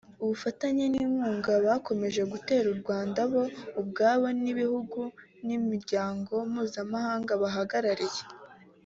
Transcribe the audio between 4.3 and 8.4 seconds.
n’ibihugu n’Imiryango Mpuzamahanga bahagararariye